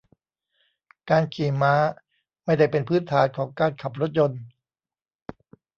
[1.09, 1.73] การขี่ม้า
[2.45, 4.41] ไม่ได้เป็นพื้นฐานของการขับรถยนต์